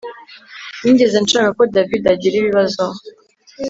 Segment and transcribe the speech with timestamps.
[0.77, 2.83] Sinigeze nshaka ko David agira ibibazo